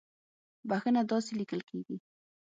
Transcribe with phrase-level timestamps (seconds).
[0.69, 1.97] بخښنه داسې ليکل کېږي